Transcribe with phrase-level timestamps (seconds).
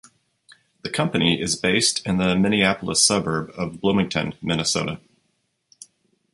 [0.81, 4.99] The company is based in the Minneapolis suburb of Bloomington, Minnesota.